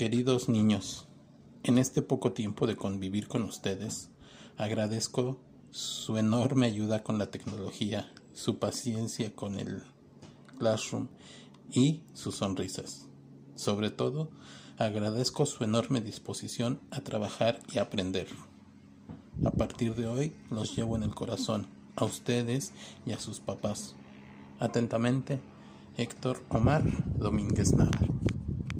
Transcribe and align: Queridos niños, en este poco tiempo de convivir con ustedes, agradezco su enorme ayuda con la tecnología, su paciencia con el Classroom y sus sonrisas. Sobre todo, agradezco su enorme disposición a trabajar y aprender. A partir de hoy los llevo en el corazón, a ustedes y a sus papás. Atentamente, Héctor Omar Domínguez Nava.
Queridos 0.00 0.48
niños, 0.48 1.06
en 1.62 1.76
este 1.76 2.00
poco 2.00 2.32
tiempo 2.32 2.66
de 2.66 2.74
convivir 2.74 3.28
con 3.28 3.42
ustedes, 3.42 4.08
agradezco 4.56 5.38
su 5.72 6.16
enorme 6.16 6.68
ayuda 6.68 7.02
con 7.02 7.18
la 7.18 7.30
tecnología, 7.30 8.10
su 8.32 8.58
paciencia 8.58 9.36
con 9.36 9.58
el 9.58 9.82
Classroom 10.58 11.08
y 11.70 12.00
sus 12.14 12.36
sonrisas. 12.36 13.08
Sobre 13.56 13.90
todo, 13.90 14.30
agradezco 14.78 15.44
su 15.44 15.64
enorme 15.64 16.00
disposición 16.00 16.80
a 16.90 17.02
trabajar 17.02 17.60
y 17.70 17.76
aprender. 17.76 18.28
A 19.44 19.50
partir 19.50 19.94
de 19.96 20.06
hoy 20.06 20.32
los 20.48 20.74
llevo 20.74 20.96
en 20.96 21.02
el 21.02 21.14
corazón, 21.14 21.66
a 21.96 22.06
ustedes 22.06 22.72
y 23.04 23.12
a 23.12 23.20
sus 23.20 23.38
papás. 23.38 23.96
Atentamente, 24.60 25.40
Héctor 25.98 26.42
Omar 26.48 26.84
Domínguez 27.18 27.74
Nava. 27.74 28.00